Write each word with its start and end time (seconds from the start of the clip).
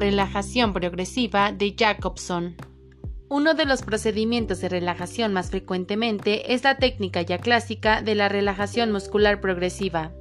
relajación 0.00 0.72
progresiva 0.72 1.52
de 1.52 1.74
Jacobson. 1.78 2.56
Uno 3.28 3.52
de 3.52 3.66
los 3.66 3.82
procedimientos 3.82 4.60
de 4.62 4.70
relajación 4.70 5.34
más 5.34 5.50
frecuentemente 5.50 6.54
es 6.54 6.64
la 6.64 6.78
técnica 6.78 7.20
ya 7.20 7.36
clásica 7.36 8.00
de 8.00 8.14
la 8.14 8.30
relajación 8.30 8.92
muscular 8.92 9.42
progresiva, 9.42 10.12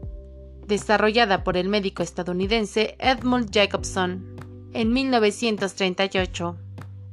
desarrollada 0.68 1.46
por 1.46 1.56
el 1.56 1.70
médico 1.70 2.04
estadounidense 2.04 2.98
Edmund 3.00 3.52
Jacobson 3.52 4.36
en 4.74 4.92
1938. 4.92 6.58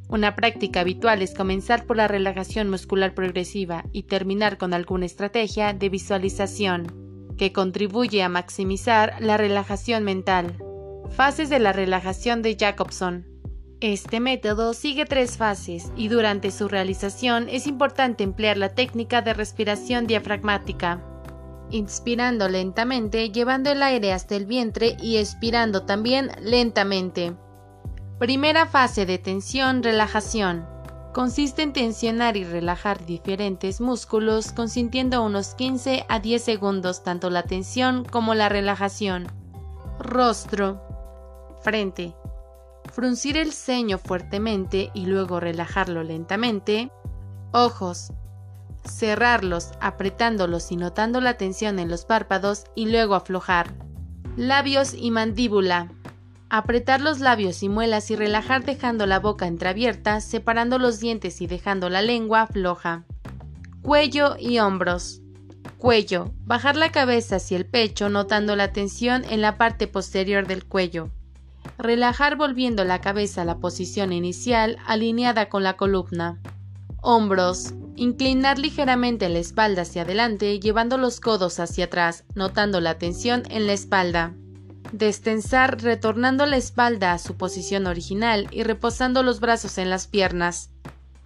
Una 0.08 0.34
práctica 0.34 0.80
habitual 0.80 1.22
es 1.22 1.34
comenzar 1.34 1.86
por 1.86 1.96
la 1.96 2.08
relajación 2.08 2.68
muscular 2.68 3.14
progresiva 3.14 3.84
y 3.92 4.02
terminar 4.02 4.58
con 4.58 4.74
alguna 4.74 5.06
estrategia 5.06 5.72
de 5.72 5.88
visualización 5.88 7.32
que 7.38 7.52
contribuye 7.52 8.24
a 8.24 8.28
maximizar 8.28 9.14
la 9.20 9.36
relajación 9.36 10.02
mental. 10.02 10.56
Fases 11.10 11.48
de 11.48 11.59
la 11.59 11.73
relajación 11.73 12.42
de 12.42 12.56
Jacobson. 12.59 13.27
Este 13.80 14.20
método 14.20 14.74
sigue 14.74 15.05
tres 15.05 15.37
fases 15.37 15.92
y 15.97 16.09
durante 16.09 16.51
su 16.51 16.69
realización 16.69 17.48
es 17.48 17.66
importante 17.66 18.24
emplear 18.24 18.56
la 18.56 18.74
técnica 18.74 19.23
de 19.23 19.34
respiración 19.34 20.06
diafragmática, 20.06 21.02
inspirando 21.70 22.48
lentamente 22.48 23.30
llevando 23.30 23.70
el 23.70 23.83
aire 23.83 24.12
hasta 24.12 24.37
el 24.37 24.47
vientre 24.47 24.97
y 25.00 25.16
expirando 25.16 25.83
también 25.83 26.30
lentamente. 26.41 27.34
Primera 28.19 28.66
fase 28.66 29.05
de 29.05 29.19
tensión-relajación. 29.19 30.66
Consiste 31.12 31.62
en 31.62 31.73
tensionar 31.73 32.36
y 32.36 32.45
relajar 32.45 33.05
diferentes 33.05 33.80
músculos 33.80 34.52
consintiendo 34.52 35.23
unos 35.23 35.55
15 35.55 36.05
a 36.09 36.20
10 36.20 36.42
segundos 36.42 37.02
tanto 37.02 37.30
la 37.30 37.42
tensión 37.42 38.05
como 38.05 38.34
la 38.34 38.48
relajación. 38.48 39.27
Rostro. 39.98 40.85
Frente. 41.67 42.14
Fruncir 42.92 43.36
el 43.36 43.53
ceño 43.53 43.98
fuertemente 43.98 44.92
y 44.95 45.06
luego 45.06 45.41
relajarlo 45.41 46.05
lentamente, 46.05 46.92
ojos, 47.50 48.12
cerrarlos 48.89 49.73
apretándolos 49.81 50.70
y 50.70 50.77
notando 50.77 51.20
la 51.20 51.36
tensión 51.36 51.81
en 51.81 51.89
los 51.89 52.05
párpados 52.05 52.67
y 52.77 52.89
luego 52.89 53.17
aflojar, 53.17 53.75
labios 54.36 54.95
y 54.95 55.11
mandíbula, 55.11 55.91
apretar 56.50 57.00
los 57.00 57.19
labios 57.19 57.64
y 57.64 57.69
muelas 57.69 58.12
y 58.12 58.14
relajar 58.14 58.64
dejando 58.64 59.05
la 59.06 59.19
boca 59.19 59.48
entreabierta, 59.48 60.20
separando 60.20 60.78
los 60.78 61.01
dientes 61.01 61.41
y 61.41 61.48
dejando 61.48 61.91
la 61.91 62.01
lengua 62.01 62.47
floja, 62.47 63.06
cuello 63.83 64.36
y 64.39 64.61
hombros. 64.61 65.20
Cuello, 65.78 66.30
bajar 66.45 66.77
la 66.77 66.92
cabeza 66.92 67.36
hacia 67.36 67.56
el 67.56 67.67
pecho 67.67 68.08
notando 68.08 68.55
la 68.55 68.73
tensión 68.73 69.25
en 69.28 69.41
la 69.41 69.58
parte 69.58 69.89
posterior 69.89 70.47
del 70.47 70.64
cuello. 70.64 71.11
Relajar 71.78 72.36
volviendo 72.36 72.84
la 72.84 73.00
cabeza 73.00 73.42
a 73.42 73.45
la 73.45 73.59
posición 73.59 74.12
inicial 74.12 74.78
alineada 74.86 75.48
con 75.48 75.62
la 75.62 75.77
columna. 75.77 76.41
Hombros. 77.03 77.75
Inclinar 77.95 78.58
ligeramente 78.58 79.28
la 79.28 79.39
espalda 79.39 79.83
hacia 79.83 80.03
adelante 80.03 80.58
llevando 80.61 80.98
los 80.98 81.20
codos 81.20 81.61
hacia 81.61 81.86
atrás, 81.86 82.25
notando 82.34 82.81
la 82.81 82.98
tensión 82.98 83.45
en 83.48 83.67
la 83.67 83.73
espalda. 83.73 84.34
Destensar 84.92 85.83
retornando 85.83 86.47
la 86.47 86.56
espalda 86.56 87.12
a 87.12 87.19
su 87.19 87.36
posición 87.36 87.86
original 87.86 88.48
y 88.51 88.62
reposando 88.62 89.23
los 89.23 89.41
brazos 89.41 89.78
en 89.78 89.89
las 89.89 90.06
piernas. 90.06 90.70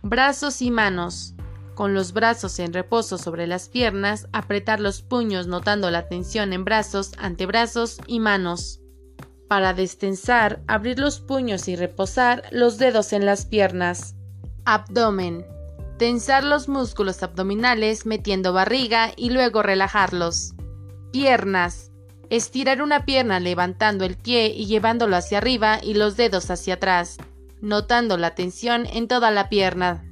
Brazos 0.03 0.63
y 0.63 0.71
manos. 0.71 1.35
Con 1.75 1.95
los 1.95 2.13
brazos 2.13 2.59
en 2.59 2.73
reposo 2.73 3.17
sobre 3.17 3.47
las 3.47 3.69
piernas, 3.69 4.29
apretar 4.33 4.81
los 4.81 5.03
puños 5.03 5.47
notando 5.47 5.91
la 5.91 6.09
tensión 6.09 6.53
en 6.53 6.65
brazos, 6.65 7.13
antebrazos 7.19 7.99
y 8.07 8.21
manos. 8.21 8.81
Para 9.51 9.75
destensar, 9.75 10.63
abrir 10.69 11.01
los 11.01 11.19
puños 11.19 11.67
y 11.67 11.75
reposar 11.75 12.45
los 12.53 12.79
dedos 12.79 13.13
en 13.13 13.27
las 13.27 13.47
piernas. 13.47 14.15
Abdomen. 14.65 15.45
Tensar 15.99 16.45
los 16.45 16.69
músculos 16.69 17.25
abdominales 17.25 18.07
metiendo 18.07 18.53
barriga 18.53 19.11
y 19.17 19.31
luego 19.31 19.65
relajarlos. 19.65 20.55
Piernas. 21.11 21.91
Estirar 22.29 22.81
una 22.81 23.05
pierna 23.05 23.41
levantando 23.41 24.05
el 24.05 24.17
pie 24.17 24.55
y 24.57 24.67
llevándolo 24.67 25.17
hacia 25.17 25.39
arriba 25.39 25.81
y 25.83 25.95
los 25.95 26.17
dedos 26.17 26.49
hacia 26.53 26.75
atrás, 26.75 27.17
notando 27.61 28.19
la 28.19 28.37
tensión 28.37 28.87
en 28.87 29.09
toda 29.09 29.33
la 29.33 29.49
pierna. 29.49 30.05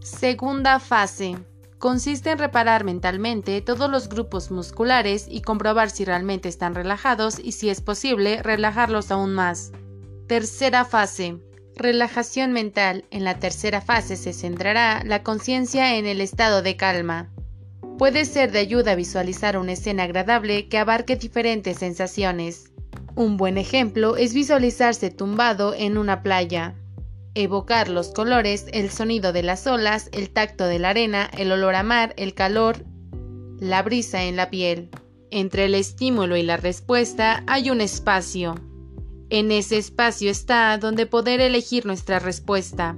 Segunda 0.00 0.78
fase 0.78 1.38
consiste 1.84 2.30
en 2.30 2.38
reparar 2.38 2.82
mentalmente 2.82 3.60
todos 3.60 3.90
los 3.90 4.08
grupos 4.08 4.50
musculares 4.50 5.26
y 5.28 5.42
comprobar 5.42 5.90
si 5.90 6.06
realmente 6.06 6.48
están 6.48 6.74
relajados 6.74 7.38
y 7.38 7.52
si 7.52 7.68
es 7.68 7.82
posible 7.82 8.42
relajarlos 8.42 9.10
aún 9.10 9.34
más. 9.34 9.70
Tercera 10.26 10.86
fase. 10.86 11.36
Relajación 11.76 12.52
mental. 12.52 13.04
En 13.10 13.22
la 13.22 13.38
tercera 13.38 13.82
fase 13.82 14.16
se 14.16 14.32
centrará 14.32 15.02
la 15.04 15.22
conciencia 15.22 15.98
en 15.98 16.06
el 16.06 16.22
estado 16.22 16.62
de 16.62 16.74
calma. 16.78 17.30
Puede 17.98 18.24
ser 18.24 18.50
de 18.50 18.60
ayuda 18.60 18.92
a 18.92 18.96
visualizar 18.96 19.58
una 19.58 19.72
escena 19.72 20.04
agradable 20.04 20.70
que 20.70 20.78
abarque 20.78 21.16
diferentes 21.16 21.76
sensaciones. 21.76 22.72
Un 23.14 23.36
buen 23.36 23.58
ejemplo 23.58 24.16
es 24.16 24.32
visualizarse 24.32 25.10
tumbado 25.10 25.74
en 25.74 25.98
una 25.98 26.22
playa 26.22 26.76
evocar 27.34 27.88
los 27.88 28.08
colores, 28.08 28.66
el 28.72 28.90
sonido 28.90 29.32
de 29.32 29.42
las 29.42 29.66
olas, 29.66 30.08
el 30.12 30.30
tacto 30.30 30.66
de 30.66 30.78
la 30.78 30.90
arena, 30.90 31.30
el 31.36 31.52
olor 31.52 31.74
a 31.74 31.82
mar, 31.82 32.14
el 32.16 32.34
calor, 32.34 32.84
la 33.58 33.82
brisa 33.82 34.24
en 34.24 34.36
la 34.36 34.50
piel. 34.50 34.90
Entre 35.30 35.64
el 35.64 35.74
estímulo 35.74 36.36
y 36.36 36.42
la 36.42 36.56
respuesta 36.56 37.42
hay 37.46 37.70
un 37.70 37.80
espacio. 37.80 38.54
En 39.30 39.50
ese 39.50 39.78
espacio 39.78 40.30
está 40.30 40.78
donde 40.78 41.06
poder 41.06 41.40
elegir 41.40 41.86
nuestra 41.86 42.18
respuesta. 42.18 42.96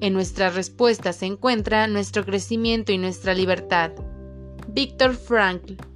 En 0.00 0.12
nuestra 0.12 0.50
respuesta 0.50 1.12
se 1.12 1.26
encuentra 1.26 1.86
nuestro 1.86 2.24
crecimiento 2.24 2.92
y 2.92 2.98
nuestra 2.98 3.34
libertad. 3.34 3.92
Víctor 4.68 5.14
Frankl 5.14 5.89